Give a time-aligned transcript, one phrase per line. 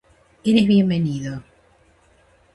[0.43, 1.43] Eres bienvenido.